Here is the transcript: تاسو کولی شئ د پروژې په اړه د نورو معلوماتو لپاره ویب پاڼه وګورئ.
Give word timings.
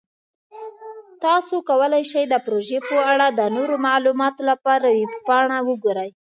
تاسو 1.23 1.55
کولی 1.69 2.03
شئ 2.11 2.23
د 2.29 2.35
پروژې 2.45 2.79
په 2.89 2.97
اړه 3.11 3.27
د 3.39 3.41
نورو 3.55 3.75
معلوماتو 3.85 4.41
لپاره 4.51 4.85
ویب 4.97 5.11
پاڼه 5.27 5.57
وګورئ. 5.67 6.09